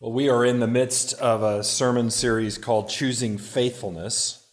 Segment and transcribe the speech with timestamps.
[0.00, 4.46] Well, we are in the midst of a sermon series called Choosing Faithfulness.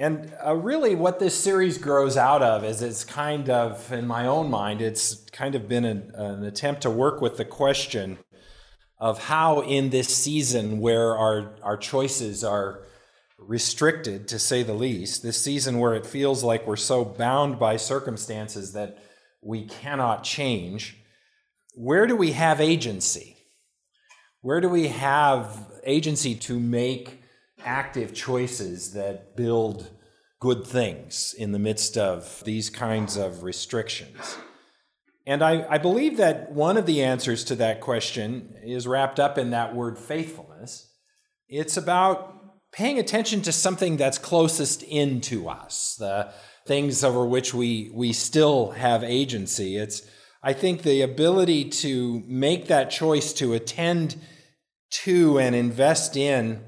[0.00, 4.26] And uh, really, what this series grows out of is it's kind of, in my
[4.26, 8.18] own mind, it's kind of been an, an attempt to work with the question
[8.98, 12.82] of how, in this season where our, our choices are
[13.38, 17.76] restricted, to say the least, this season where it feels like we're so bound by
[17.76, 18.98] circumstances that
[19.40, 20.96] we cannot change,
[21.76, 23.36] where do we have agency?
[24.42, 27.22] Where do we have agency to make
[27.62, 29.90] active choices that build
[30.40, 34.38] good things in the midst of these kinds of restrictions?
[35.26, 39.36] And I, I, believe that one of the answers to that question is wrapped up
[39.36, 40.90] in that word faithfulness.
[41.46, 46.32] It's about paying attention to something that's closest in to us, the
[46.66, 49.76] things over which we, we still have agency.
[49.76, 50.02] It's
[50.42, 54.16] I think the ability to make that choice to attend
[54.90, 56.62] to and invest in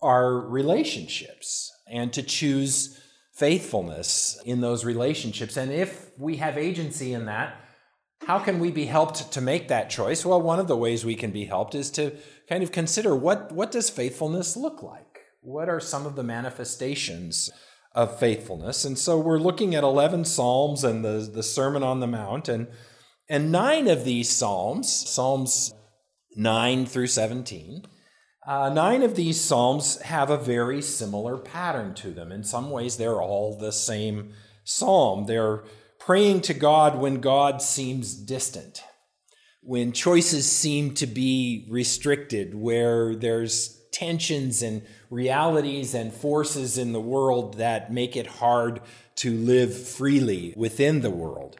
[0.00, 3.00] our relationships and to choose
[3.34, 5.56] faithfulness in those relationships.
[5.56, 7.56] And if we have agency in that,
[8.26, 10.24] how can we be helped to make that choice?
[10.24, 12.16] Well, one of the ways we can be helped is to
[12.48, 15.20] kind of consider what, what does faithfulness look like?
[15.42, 17.50] What are some of the manifestations
[17.92, 18.84] of faithfulness?
[18.84, 22.68] And so we're looking at 11 Psalms and the, the Sermon on the Mount, and
[23.28, 25.72] and nine of these Psalms, Psalms
[26.36, 27.84] 9 through 17,
[28.46, 32.30] uh, nine of these Psalms have a very similar pattern to them.
[32.30, 35.24] In some ways, they're all the same psalm.
[35.26, 35.64] They're
[35.98, 38.82] praying to God when God seems distant,
[39.62, 47.00] when choices seem to be restricted, where there's tensions and realities and forces in the
[47.00, 48.82] world that make it hard
[49.16, 51.56] to live freely within the world.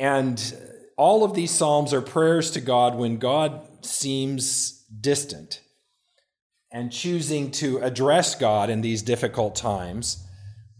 [0.00, 0.42] And
[0.96, 5.60] all of these Psalms are prayers to God when God seems distant.
[6.72, 10.26] And choosing to address God in these difficult times,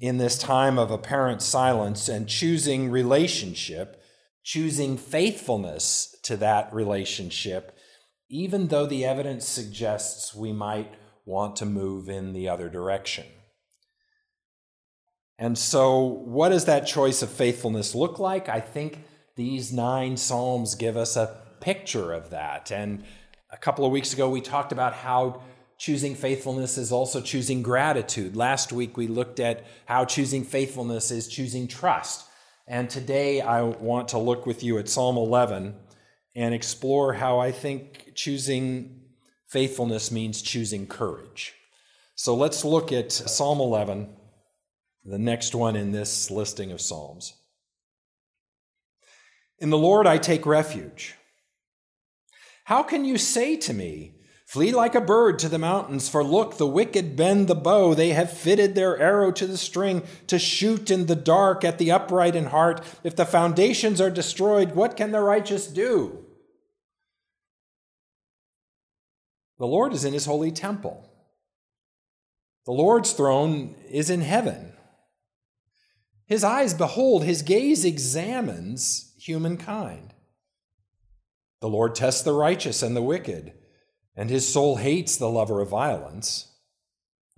[0.01, 4.03] in this time of apparent silence, and choosing relationship,
[4.43, 7.77] choosing faithfulness to that relationship,
[8.31, 10.95] even though the evidence suggests we might
[11.27, 13.27] want to move in the other direction.
[15.39, 18.49] And so, what does that choice of faithfulness look like?
[18.49, 19.05] I think
[19.37, 22.71] these nine Psalms give us a picture of that.
[22.71, 23.05] And
[23.51, 25.43] a couple of weeks ago, we talked about how
[25.79, 28.37] choosing faithfulness is also choosing gratitude.
[28.37, 32.27] Last week, we looked at how choosing faithfulness is choosing trust.
[32.67, 35.75] And today, I want to look with you at Psalm 11
[36.35, 39.01] and explore how I think choosing
[39.49, 41.55] faithfulness means choosing courage.
[42.15, 44.15] So let's look at Psalm 11,
[45.05, 47.40] the next one in this listing of Psalms.
[49.61, 51.17] In the Lord I take refuge.
[52.65, 54.15] How can you say to me,
[54.51, 57.95] Flee like a bird to the mountains, for look, the wicked bend the bow.
[57.95, 61.93] They have fitted their arrow to the string to shoot in the dark at the
[61.93, 62.85] upright in heart.
[63.05, 66.27] If the foundations are destroyed, what can the righteous do?
[69.61, 71.09] The Lord is in his holy temple.
[72.67, 74.73] The Lord's throne is in heaven.
[76.27, 80.13] His eyes behold, his gaze examines humankind.
[81.61, 83.53] The Lord tests the righteous and the wicked,
[84.17, 86.49] and his soul hates the lover of violence.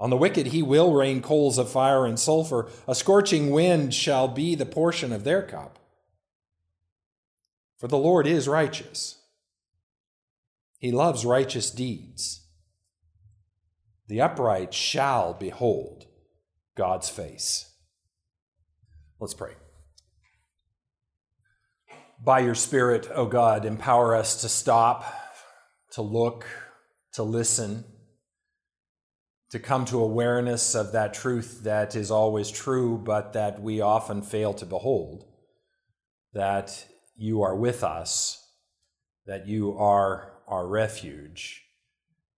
[0.01, 4.27] On the wicked he will rain coals of fire and sulfur, a scorching wind shall
[4.27, 5.79] be the portion of their cup.
[7.79, 9.19] For the Lord is righteous.
[10.79, 12.47] He loves righteous deeds.
[14.09, 16.07] The upright shall behold
[16.75, 17.71] God's face.
[19.21, 19.53] Let's pray.
[22.25, 25.13] By your Spirit, O oh God, empower us to stop,
[25.91, 26.47] to look,
[27.15, 27.85] to listen,
[29.51, 34.23] to come to awareness of that truth that is always true, but that we often
[34.23, 35.25] fail to behold
[36.33, 38.49] that you are with us,
[39.27, 41.65] that you are our refuge,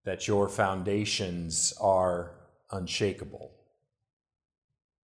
[0.07, 2.33] that your foundations are
[2.71, 3.53] unshakable.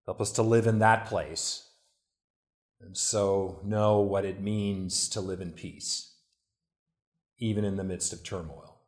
[0.07, 1.70] Help us to live in that place
[2.81, 6.15] and so know what it means to live in peace,
[7.39, 8.79] even in the midst of turmoil.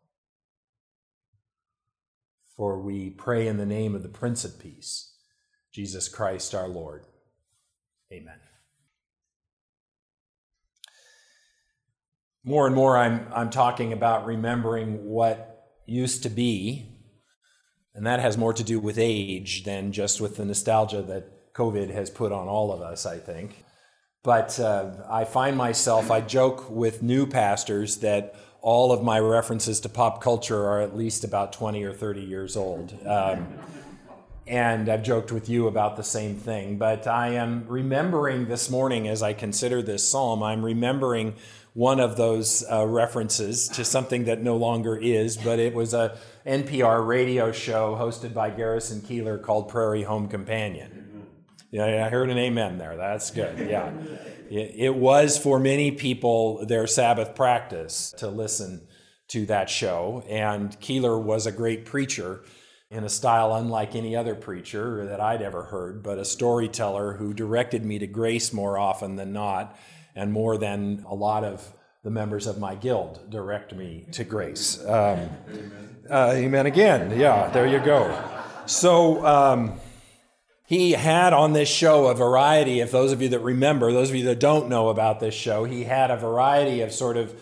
[2.57, 5.15] For we pray in the name of the Prince of Peace,
[5.73, 7.07] Jesus Christ our Lord.
[8.13, 8.39] Amen.
[12.45, 16.89] More and more, I'm, I'm talking about remembering what used to be,
[17.95, 21.91] and that has more to do with age than just with the nostalgia that COVID
[21.91, 23.65] has put on all of us, I think.
[24.23, 29.81] But uh, I find myself, I joke with new pastors that all of my references
[29.81, 32.97] to pop culture are at least about 20 or 30 years old.
[33.05, 33.59] Um,
[34.47, 36.79] and I've joked with you about the same thing.
[36.79, 41.35] But I am remembering this morning as I consider this psalm, I'm remembering
[41.75, 46.17] one of those uh, references to something that no longer is, but it was a
[46.47, 51.02] NPR radio show hosted by Garrison Keillor called Prairie Home Companion.
[51.73, 52.97] Yeah, I heard an amen there.
[52.97, 53.59] That's good.
[53.59, 53.91] Yeah.
[54.51, 58.87] It was for many people their Sabbath practice to listen
[59.29, 62.45] to that show, and Keillor was a great preacher
[62.91, 67.33] in a style unlike any other preacher that I'd ever heard, but a storyteller who
[67.33, 69.75] directed me to grace more often than not,
[70.15, 71.73] and more than a lot of
[72.05, 74.79] the members of my guild direct me to grace.
[74.85, 75.97] Um, amen.
[76.11, 77.19] Uh, amen again.
[77.19, 78.15] Yeah, there you go.
[78.67, 79.81] So, um,
[80.73, 84.17] he had on this show a variety, if those of you that remember, those of
[84.17, 87.35] you that don't know about this show, he had a variety of sort of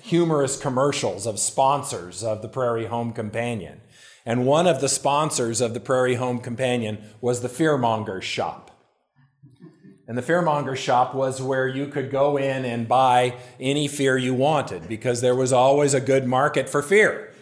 [0.00, 3.82] humorous commercials of sponsors of the Prairie Home Companion.
[4.24, 8.70] And one of the sponsors of the Prairie Home Companion was the Fearmonger Shop.
[10.08, 14.32] And the Fearmonger Shop was where you could go in and buy any fear you
[14.32, 17.34] wanted because there was always a good market for fear.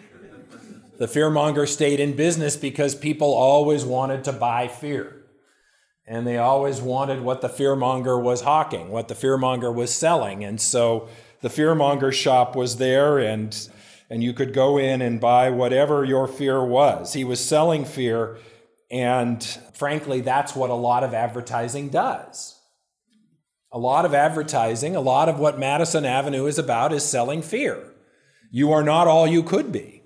[0.99, 5.18] The fearmonger stayed in business because people always wanted to buy fear
[6.09, 10.43] and they always wanted what the fearmonger was hawking, what the fearmonger was selling.
[10.43, 11.07] And so
[11.43, 13.69] the fearmonger shop was there, and,
[14.09, 17.13] and you could go in and buy whatever your fear was.
[17.13, 18.39] He was selling fear,
[18.91, 19.45] and
[19.75, 22.59] frankly, that's what a lot of advertising does.
[23.71, 27.93] A lot of advertising, a lot of what Madison Avenue is about is selling fear.
[28.51, 30.05] You are not all you could be.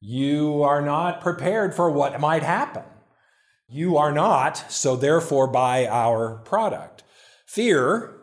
[0.00, 2.84] You are not prepared for what might happen.
[3.68, 7.02] You are not, so therefore buy our product.
[7.46, 8.14] Fear,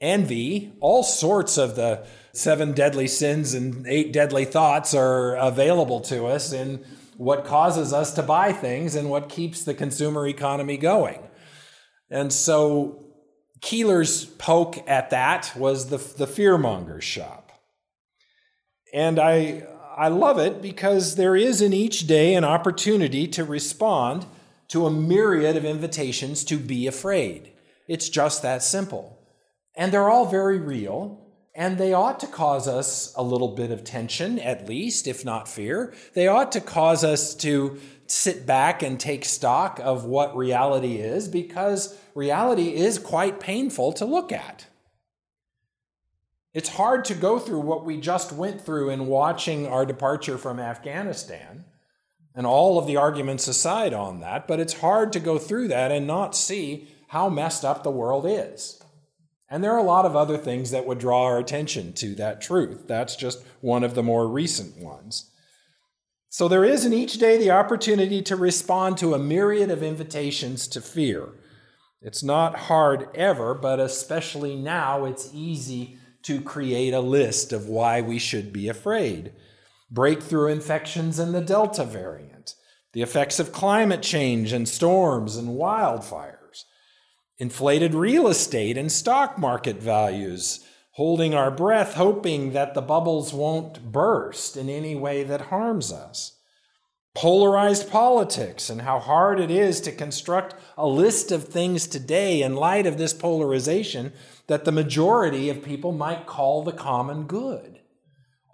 [0.00, 6.26] envy, all sorts of the seven deadly sins and eight deadly thoughts are available to
[6.26, 6.84] us in
[7.16, 11.20] what causes us to buy things and what keeps the consumer economy going.
[12.10, 13.04] And so
[13.60, 17.52] Keillor's poke at that was the, the fearmonger's shop.
[18.94, 19.66] And I,
[19.96, 24.26] I love it because there is in each day an opportunity to respond
[24.68, 27.52] to a myriad of invitations to be afraid.
[27.86, 29.18] It's just that simple.
[29.74, 31.24] And they're all very real,
[31.54, 35.48] and they ought to cause us a little bit of tension, at least, if not
[35.48, 35.94] fear.
[36.14, 41.28] They ought to cause us to sit back and take stock of what reality is,
[41.28, 44.66] because reality is quite painful to look at.
[46.54, 50.58] It's hard to go through what we just went through in watching our departure from
[50.58, 51.64] Afghanistan
[52.38, 55.90] and all of the arguments aside on that, but it's hard to go through that
[55.90, 58.80] and not see how messed up the world is.
[59.50, 62.40] And there are a lot of other things that would draw our attention to that
[62.40, 62.86] truth.
[62.86, 65.32] That's just one of the more recent ones.
[66.28, 70.68] So there is in each day the opportunity to respond to a myriad of invitations
[70.68, 71.30] to fear.
[72.00, 78.00] It's not hard ever, but especially now, it's easy to create a list of why
[78.00, 79.32] we should be afraid
[79.90, 82.54] breakthrough infections in the Delta variant,
[82.92, 86.64] the effects of climate change and storms and wildfires,
[87.38, 93.92] inflated real estate and stock market values, holding our breath, hoping that the bubbles won't
[93.92, 96.34] burst in any way that harms us.
[97.14, 102.54] Polarized politics and how hard it is to construct a list of things today in
[102.54, 104.12] light of this polarization
[104.48, 107.80] that the majority of people might call the common good.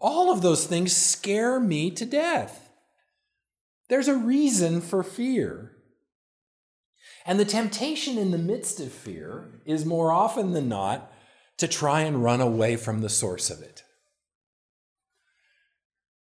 [0.06, 2.68] All of those things scare me to death.
[3.88, 5.72] There's a reason for fear.
[7.24, 11.10] And the temptation in the midst of fear is more often than not
[11.56, 13.82] to try and run away from the source of it.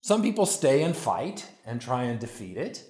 [0.01, 2.85] Some people stay and fight and try and defeat it.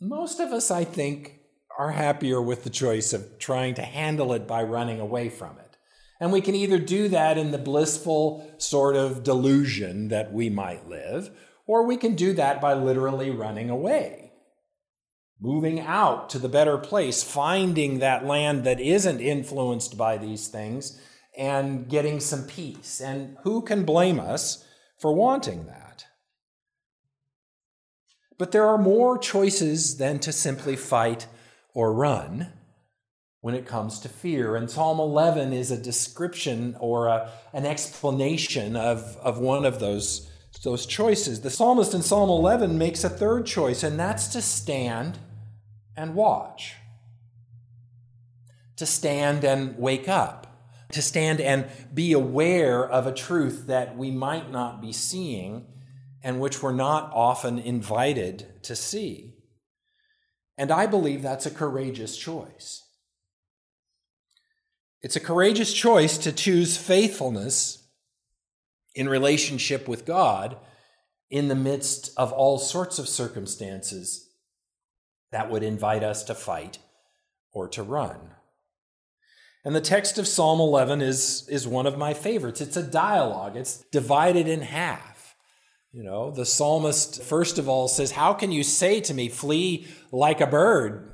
[0.00, 1.40] Most of us, I think,
[1.76, 5.65] are happier with the choice of trying to handle it by running away from it.
[6.18, 10.88] And we can either do that in the blissful sort of delusion that we might
[10.88, 11.30] live,
[11.66, 14.32] or we can do that by literally running away,
[15.40, 21.00] moving out to the better place, finding that land that isn't influenced by these things,
[21.36, 23.00] and getting some peace.
[23.00, 24.64] And who can blame us
[24.98, 26.06] for wanting that?
[28.38, 31.26] But there are more choices than to simply fight
[31.74, 32.52] or run
[33.46, 34.56] when it comes to fear.
[34.56, 40.28] And Psalm 11 is a description or a, an explanation of, of one of those,
[40.64, 41.42] those choices.
[41.42, 45.20] The psalmist in Psalm 11 makes a third choice, and that's to stand
[45.96, 46.74] and watch.
[48.78, 50.48] To stand and wake up.
[50.90, 55.66] to stand and be aware of a truth that we might not be seeing
[56.20, 59.34] and which we're not often invited to see.
[60.58, 62.85] And I believe that's a courageous choice.
[65.02, 67.86] It's a courageous choice to choose faithfulness
[68.94, 70.56] in relationship with God
[71.30, 74.30] in the midst of all sorts of circumstances
[75.32, 76.78] that would invite us to fight
[77.52, 78.30] or to run.
[79.64, 82.60] And the text of Psalm 11 is, is one of my favorites.
[82.60, 85.34] It's a dialogue, it's divided in half.
[85.92, 89.86] You know, the psalmist, first of all, says, How can you say to me, flee
[90.12, 91.12] like a bird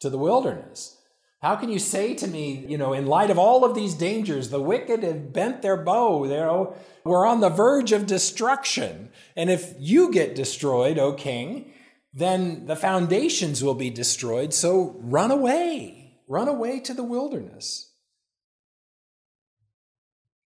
[0.00, 0.95] to the wilderness?
[1.42, 4.48] How can you say to me, you know, in light of all of these dangers,
[4.48, 9.10] the wicked have bent their bow, you know, we're on the verge of destruction.
[9.36, 11.72] And if you get destroyed, O king,
[12.12, 14.54] then the foundations will be destroyed.
[14.54, 17.92] So run away, run away to the wilderness.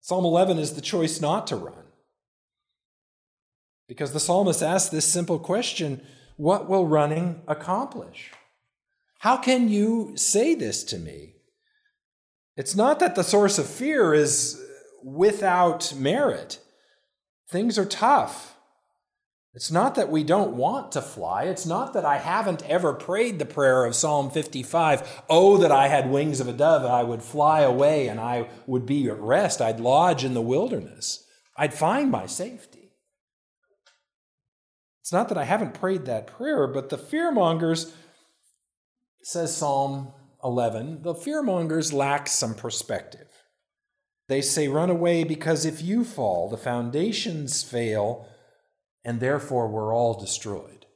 [0.01, 1.85] Psalm 11 is the choice not to run.
[3.89, 6.01] Because the psalmist asks this simple question
[6.37, 8.33] What will running accomplish?
[9.19, 11.35] How can you say this to me?
[12.57, 14.61] It's not that the source of fear is
[15.03, 16.61] without merit.
[17.49, 18.57] Things are tough.
[19.55, 21.45] It's not that we don't want to fly.
[21.45, 25.89] It's not that I haven't ever prayed the prayer of Psalm 55 Oh, that I
[25.89, 29.61] had wings of a dove, I would fly away and I would be at rest.
[29.61, 31.25] I'd lodge in the wilderness.
[31.57, 32.93] I'd find my safety.
[35.01, 37.93] It's not that I haven't prayed that prayer, but the fearmongers
[39.23, 43.29] says Psalm 11, the fearmongers lack some perspective.
[44.29, 48.27] They say, Run away because if you fall, the foundations fail,
[49.05, 50.87] and therefore we're all destroyed.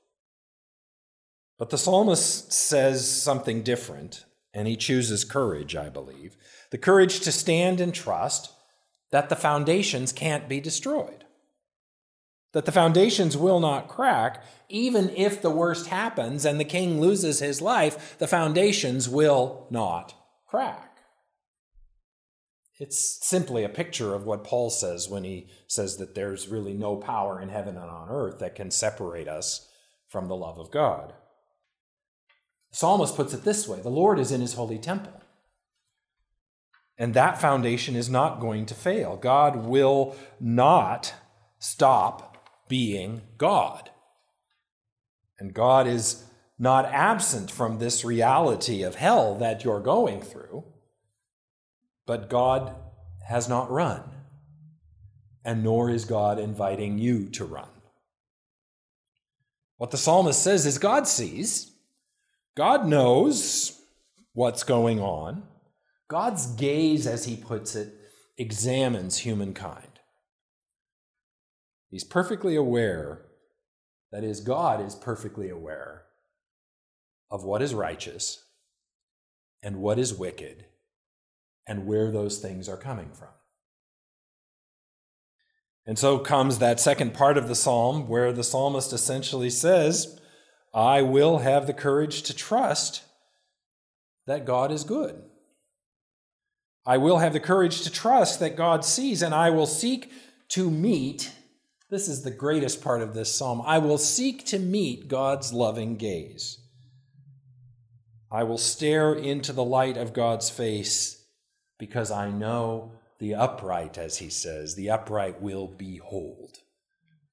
[1.58, 6.36] But the psalmist says something different, and he chooses courage, I believe
[6.70, 8.50] the courage to stand and trust
[9.10, 11.21] that the foundations can't be destroyed
[12.52, 17.40] that the foundations will not crack, even if the worst happens and the king loses
[17.40, 20.14] his life, the foundations will not
[20.46, 20.98] crack.
[22.78, 26.96] It's simply a picture of what Paul says when he says that there's really no
[26.96, 29.68] power in heaven and on earth that can separate us
[30.08, 31.14] from the love of God.
[32.70, 35.12] The psalmist puts it this way the Lord is in his holy temple.
[36.98, 39.16] And that foundation is not going to fail.
[39.16, 41.14] God will not
[41.58, 42.31] stop
[42.72, 43.90] being God.
[45.38, 46.24] And God is
[46.58, 50.64] not absent from this reality of hell that you're going through,
[52.06, 52.74] but God
[53.28, 54.02] has not run,
[55.44, 57.68] and nor is God inviting you to run.
[59.76, 61.72] What the psalmist says is God sees,
[62.56, 63.78] God knows
[64.32, 65.42] what's going on.
[66.08, 67.92] God's gaze, as he puts it,
[68.38, 69.91] examines humankind.
[71.92, 73.26] He's perfectly aware,
[74.12, 76.04] that is, God is perfectly aware
[77.30, 78.46] of what is righteous
[79.62, 80.64] and what is wicked
[81.68, 83.28] and where those things are coming from.
[85.84, 90.18] And so comes that second part of the psalm where the psalmist essentially says,
[90.72, 93.02] I will have the courage to trust
[94.26, 95.22] that God is good.
[96.86, 100.10] I will have the courage to trust that God sees, and I will seek
[100.48, 101.30] to meet
[101.92, 103.62] this is the greatest part of this psalm.
[103.66, 106.58] I will seek to meet God's loving gaze.
[108.30, 111.22] I will stare into the light of God's face
[111.78, 116.60] because I know the upright, as he says, the upright will behold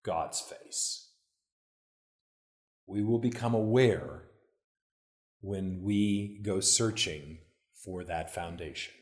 [0.03, 1.07] God's face.
[2.85, 4.23] We will become aware
[5.39, 7.37] when we go searching
[7.85, 8.93] for that foundation.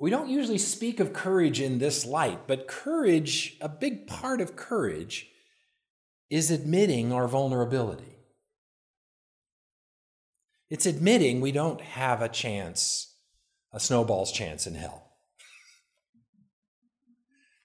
[0.00, 4.56] We don't usually speak of courage in this light, but courage, a big part of
[4.56, 5.28] courage,
[6.30, 8.16] is admitting our vulnerability.
[10.70, 13.14] It's admitting we don't have a chance,
[13.74, 15.08] a snowball's chance in hell.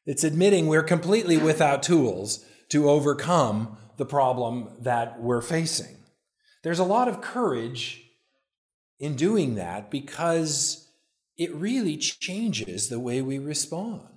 [0.06, 5.96] It's admitting we're completely without tools to overcome the problem that we're facing.
[6.64, 8.04] There's a lot of courage
[9.00, 10.85] in doing that because
[11.38, 14.08] it really changes the way we respond.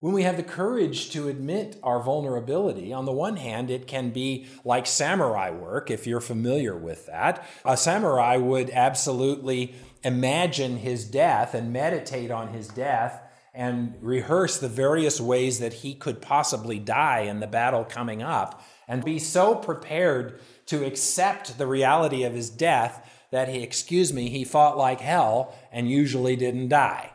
[0.00, 4.10] When we have the courage to admit our vulnerability, on the one hand, it can
[4.10, 7.44] be like samurai work, if you're familiar with that.
[7.64, 13.22] A samurai would absolutely imagine his death and meditate on his death
[13.54, 18.62] and rehearse the various ways that he could possibly die in the battle coming up
[18.86, 24.28] and be so prepared to accept the reality of his death that he, excuse me,
[24.28, 27.12] he fought like hell and usually didn't die.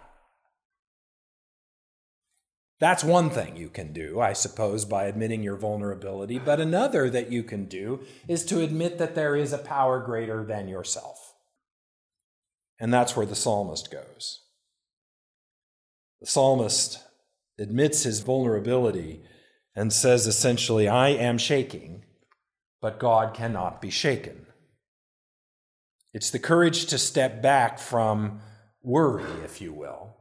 [2.80, 6.40] That's one thing you can do, I suppose, by admitting your vulnerability.
[6.40, 10.44] But another that you can do is to admit that there is a power greater
[10.44, 11.36] than yourself.
[12.80, 14.42] And that's where the psalmist goes.
[16.22, 16.98] The psalmist
[17.60, 19.22] admits his vulnerability
[19.76, 22.04] and says essentially, I am shaking,
[22.82, 24.48] but God cannot be shaken.
[26.14, 28.42] It's the courage to step back from
[28.84, 30.18] worry, if you will,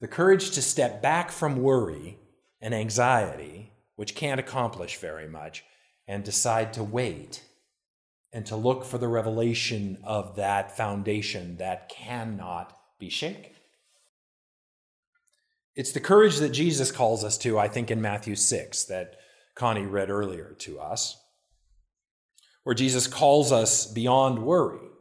[0.00, 2.18] the courage to step back from worry
[2.60, 5.64] and anxiety, which can't accomplish very much,
[6.06, 7.42] and decide to wait
[8.32, 13.50] and to look for the revelation of that foundation that cannot be shaken.
[15.74, 19.16] It's the courage that Jesus calls us to, I think, in Matthew 6, that
[19.56, 21.16] Connie read earlier to us,
[22.62, 24.91] where Jesus calls us beyond worry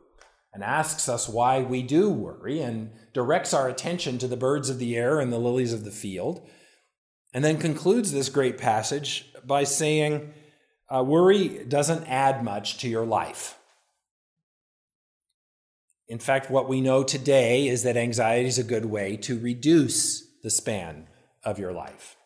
[0.54, 4.80] and asks us why we do worry and directs our attention to the birds of
[4.80, 6.48] the air and the lilies of the field,
[7.34, 10.34] and then concludes this great passage by saying,
[10.90, 13.58] uh, Worry doesn't add much to your life.
[16.10, 20.28] In fact, what we know today is that anxiety is a good way to reduce
[20.44, 21.08] the span
[21.44, 22.18] of your life.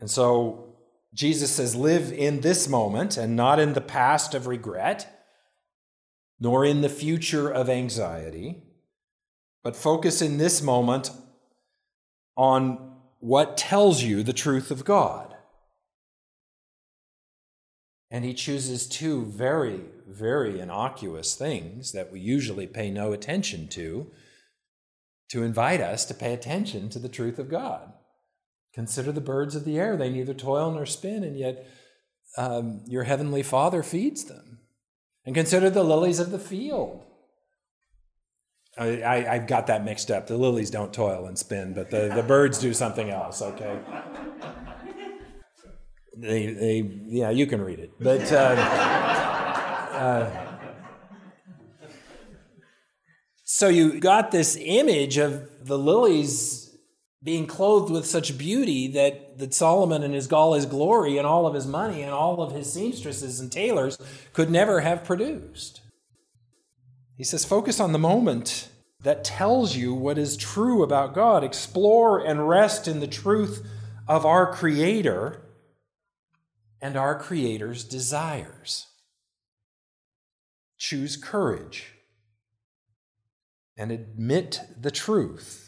[0.00, 0.74] And so
[1.12, 5.13] Jesus says, Live in this moment and not in the past of regret
[6.40, 8.62] nor in the future of anxiety,
[9.62, 11.10] but focus in this moment
[12.36, 15.34] on what tells you the truth of God.
[18.10, 24.10] And he chooses two very, very innocuous things that we usually pay no attention to
[25.30, 27.92] to invite us to pay attention to the truth of God.
[28.72, 29.96] Consider the birds of the air.
[29.96, 31.66] They neither toil nor spin, and yet
[32.36, 34.53] um, your heavenly Father feeds them.
[35.24, 37.02] And consider the lilies of the field.
[38.76, 40.26] I, have got that mixed up.
[40.26, 43.78] The lilies don't toil and spin, but the, the birds do something else, okay?
[46.16, 47.92] They, they, yeah, you can read it.
[48.00, 48.56] But uh,
[49.94, 50.30] uh,
[53.44, 56.63] so you got this image of the lilies
[57.24, 61.46] being clothed with such beauty that, that Solomon and his all his glory and all
[61.46, 63.98] of his money and all of his seamstresses and tailors
[64.34, 65.80] could never have produced.
[67.16, 68.68] He says, focus on the moment
[69.02, 71.42] that tells you what is true about God.
[71.42, 73.66] Explore and rest in the truth
[74.06, 75.40] of our Creator
[76.82, 78.88] and our Creator's desires.
[80.76, 81.94] Choose courage
[83.78, 85.64] and admit the truth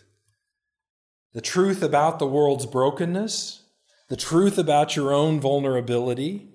[1.37, 3.63] the truth about the world's brokenness,
[4.09, 6.49] the truth about your own vulnerability,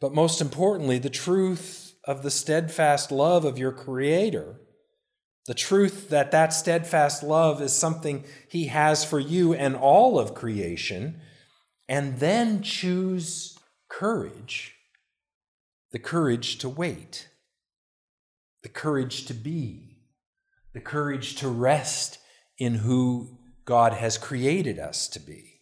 [0.00, 4.60] but most importantly, the truth of the steadfast love of your Creator.
[5.48, 10.32] The truth that that steadfast love is something He has for you and all of
[10.32, 11.20] creation,
[11.88, 13.58] and then choose
[13.88, 14.76] courage
[15.90, 17.30] the courage to wait,
[18.62, 19.96] the courage to be,
[20.72, 22.18] the courage to rest
[22.58, 25.60] in who God has created us to be,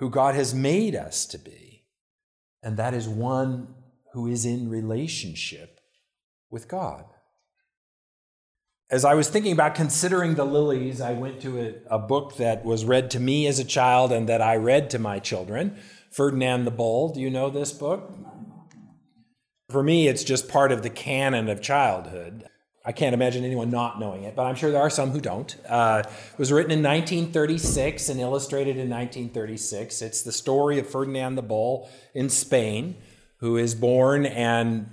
[0.00, 1.84] who God has made us to be,
[2.60, 3.72] and that is one
[4.14, 5.78] who is in relationship
[6.50, 7.04] with God.
[8.90, 12.64] As I was thinking about considering the lilies, I went to a, a, book that
[12.64, 15.78] was read to me as a child and that I read to my children
[16.10, 17.14] Ferdinand the Bull.
[17.14, 18.12] Do you know this book?
[19.70, 22.48] For me, it's just part of the canon of childhood.
[22.84, 25.54] I can't imagine anyone not knowing it, but I'm sure there are some who don't.
[25.68, 30.00] Uh, it was written in 1936 and illustrated in 1936.
[30.00, 32.96] It's the story of Ferdinand the Bull in Spain,
[33.38, 34.88] who is born and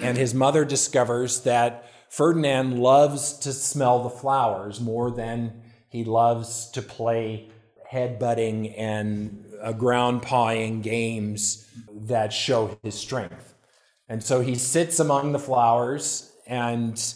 [0.00, 6.70] and his mother discovers that Ferdinand loves to smell the flowers more than he loves
[6.70, 7.50] to play
[7.90, 13.54] headbutting and uh, ground pawing games that show his strength.
[14.08, 17.14] And so he sits among the flowers and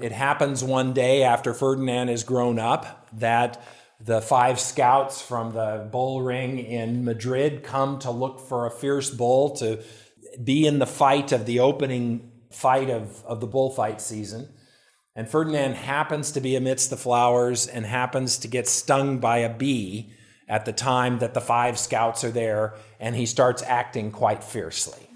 [0.00, 3.62] it happens one day after Ferdinand is grown up that
[4.00, 9.10] the five scouts from the bull ring in Madrid come to look for a fierce
[9.10, 9.82] bull to
[10.42, 14.48] be in the fight of the opening fight of, of the bullfight season.
[15.14, 19.54] And Ferdinand happens to be amidst the flowers and happens to get stung by a
[19.54, 20.12] bee
[20.48, 25.11] at the time that the five scouts are there, and he starts acting quite fiercely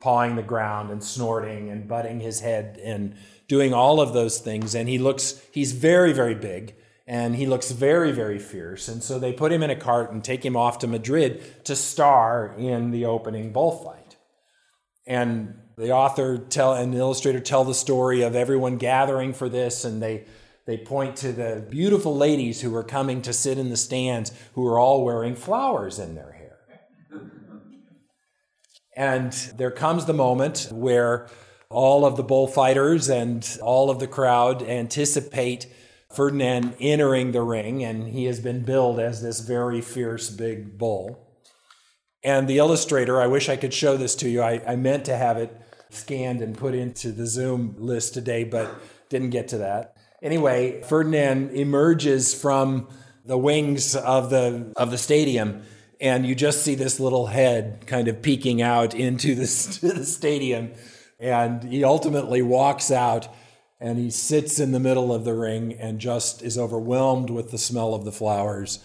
[0.00, 3.14] pawing the ground and snorting and butting his head and
[3.48, 4.74] doing all of those things.
[4.74, 6.74] And he looks, he's very, very big
[7.06, 8.88] and he looks very, very fierce.
[8.88, 11.76] And so they put him in a cart and take him off to Madrid to
[11.76, 14.16] star in the opening bullfight.
[15.06, 19.84] And the author tell and the illustrator tell the story of everyone gathering for this,
[19.84, 20.24] and they
[20.64, 24.66] they point to the beautiful ladies who are coming to sit in the stands who
[24.66, 26.35] are all wearing flowers in their.
[28.96, 31.28] And there comes the moment where
[31.68, 35.66] all of the bullfighters and all of the crowd anticipate
[36.10, 41.22] Ferdinand entering the ring, and he has been billed as this very fierce big bull.
[42.22, 44.40] And the illustrator, I wish I could show this to you.
[44.40, 45.54] I, I meant to have it
[45.90, 48.74] scanned and put into the Zoom list today, but
[49.10, 49.96] didn't get to that.
[50.22, 52.88] Anyway, Ferdinand emerges from
[53.24, 55.62] the wings of the of the stadium,
[56.00, 59.42] and you just see this little head kind of peeking out into the,
[59.94, 60.72] the stadium,
[61.18, 63.28] and he ultimately walks out
[63.78, 67.58] and he sits in the middle of the ring and just is overwhelmed with the
[67.58, 68.78] smell of the flowers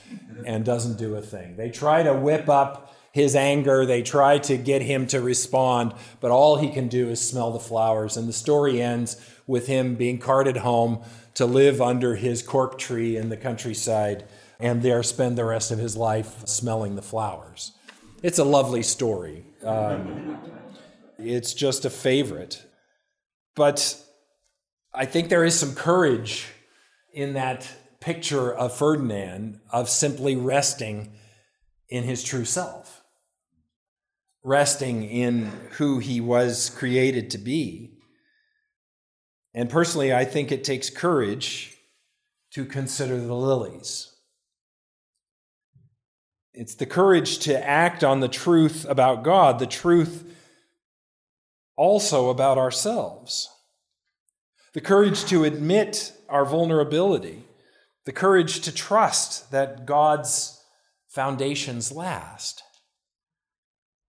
[0.45, 1.55] and doesn't do a thing.
[1.55, 6.31] They try to whip up his anger, they try to get him to respond, but
[6.31, 8.15] all he can do is smell the flowers.
[8.15, 13.17] And the story ends with him being carted home to live under his cork tree
[13.17, 14.25] in the countryside
[14.61, 17.71] and there spend the rest of his life smelling the flowers.
[18.21, 19.43] It's a lovely story.
[19.63, 20.37] Um,
[21.17, 22.63] it's just a favorite.
[23.55, 23.99] But
[24.93, 26.47] I think there is some courage
[27.11, 27.67] in that
[27.99, 31.13] picture of Ferdinand of simply resting
[31.89, 33.03] in his true self,
[34.43, 37.97] resting in who he was created to be.
[39.53, 41.75] And personally, I think it takes courage
[42.51, 44.10] to consider the lilies.
[46.53, 50.25] It's the courage to act on the truth about God, the truth
[51.77, 53.49] also about ourselves.
[54.73, 57.43] The courage to admit our vulnerability,
[58.05, 60.61] the courage to trust that God's
[61.09, 62.63] foundations last.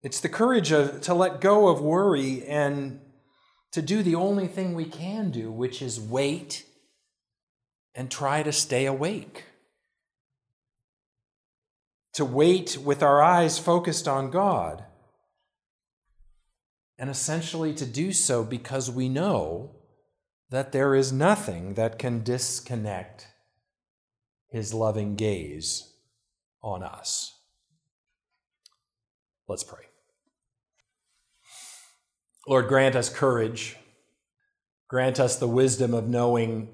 [0.02, 3.02] It's the courage of, to let go of worry and
[3.72, 6.66] to do the only thing we can do, which is wait
[7.94, 9.46] and try to stay awake.
[12.14, 14.84] To wait with our eyes focused on God.
[16.98, 19.76] And essentially to do so because we know
[20.50, 23.28] that there is nothing that can disconnect
[24.50, 25.94] his loving gaze
[26.62, 27.38] on us.
[29.48, 29.86] Let's pray.
[32.48, 33.78] Lord, grant us courage.
[34.88, 36.68] Grant us the wisdom of knowing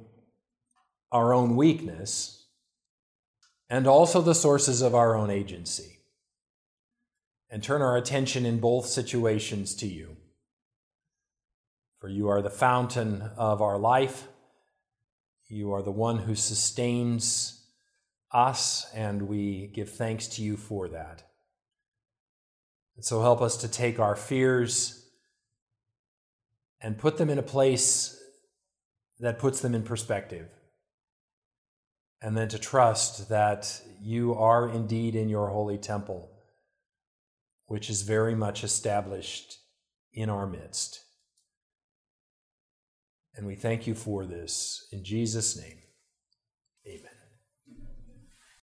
[1.12, 2.35] our own weakness
[3.70, 6.00] and also the sources of our own agency.
[7.50, 10.18] And turn our attention in both situations to you.
[12.00, 14.28] For you are the fountain of our life.
[15.48, 17.64] You are the one who sustains
[18.32, 21.24] us, and we give thanks to you for that.
[22.96, 25.06] And so help us to take our fears
[26.82, 28.22] and put them in a place
[29.20, 30.48] that puts them in perspective.
[32.22, 36.32] And then to trust that you are indeed in your holy temple,
[37.68, 39.60] which is very much established
[40.14, 41.02] in our midst.
[43.36, 45.85] And we thank you for this in Jesus' name.